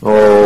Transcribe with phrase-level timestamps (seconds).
[0.00, 0.37] Oh.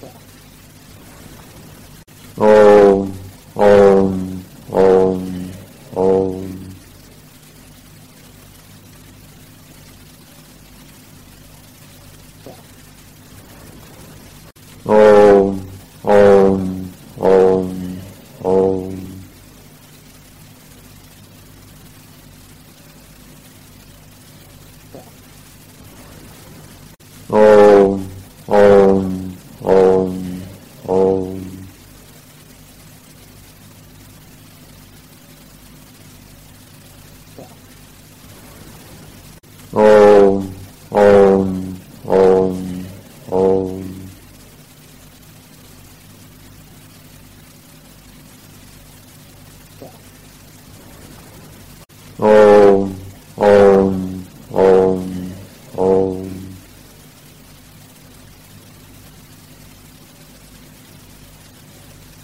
[0.00, 0.29] that.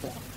[0.07, 0.36] that.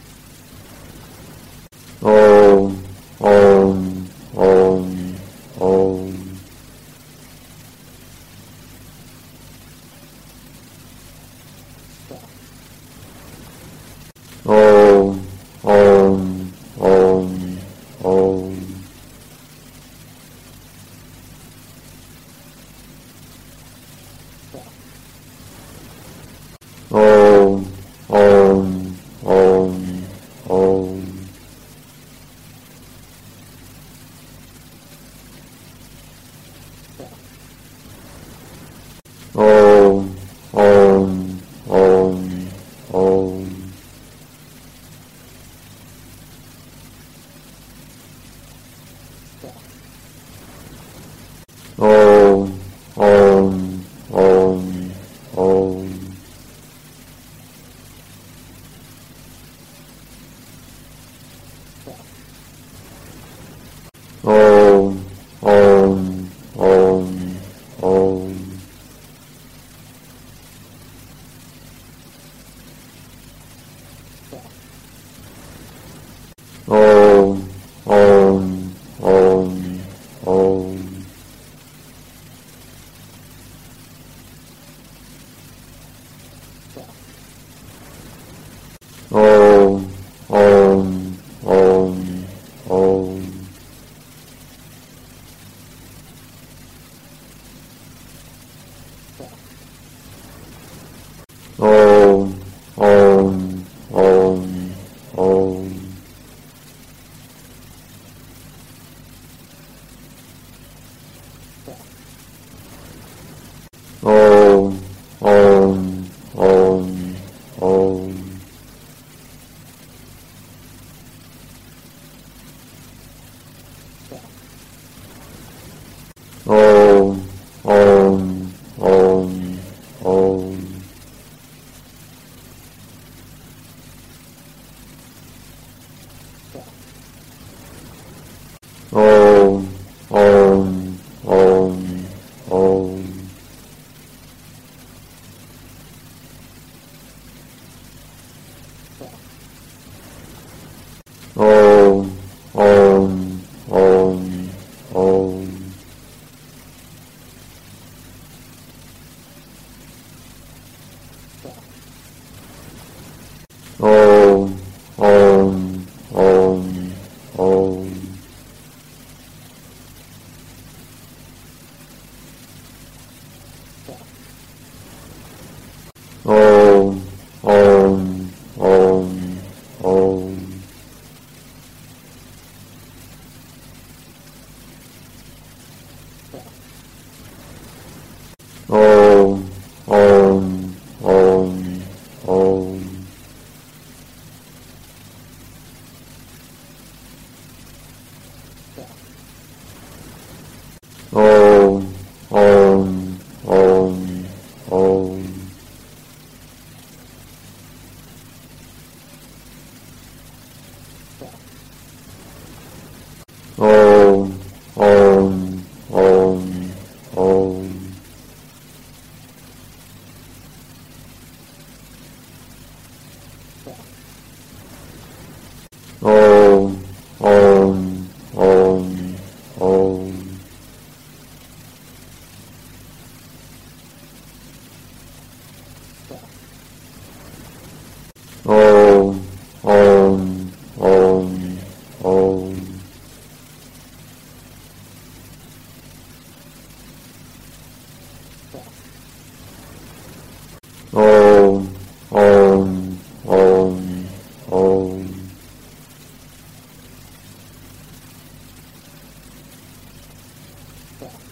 [261.00, 261.29] that.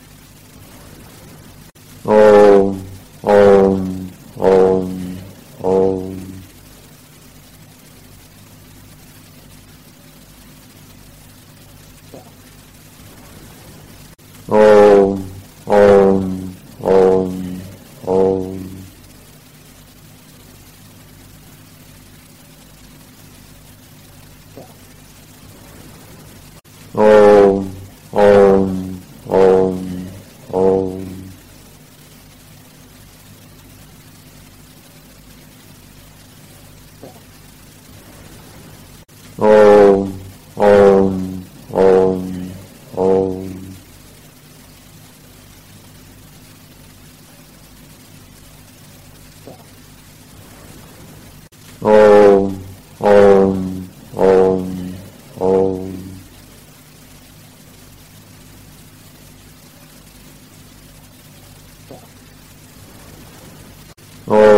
[64.29, 64.56] Oh.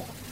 [0.00, 0.29] people.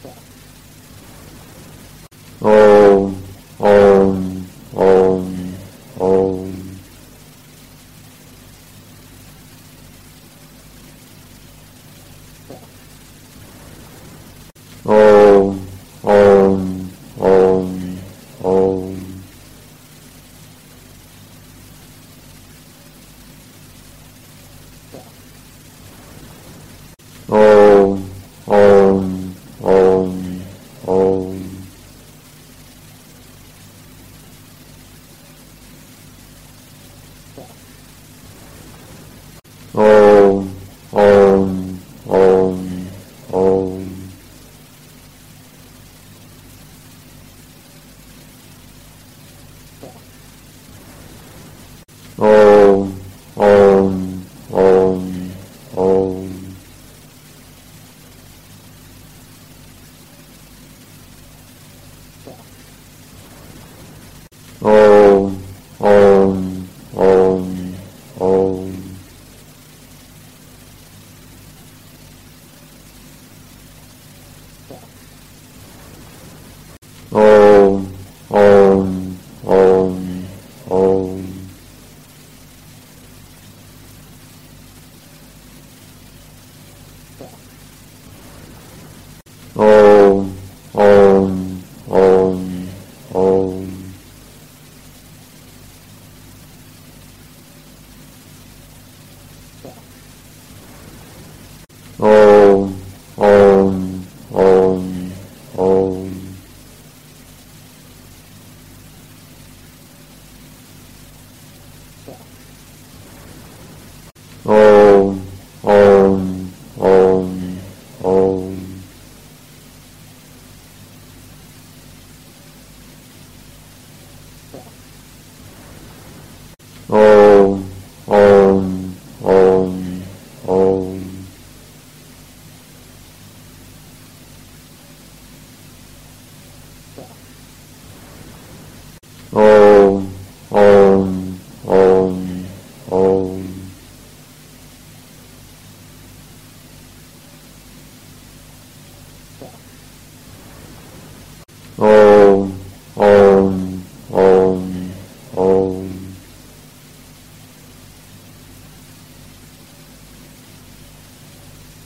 [0.00, 0.29] stuff.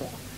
[0.04, 0.33] people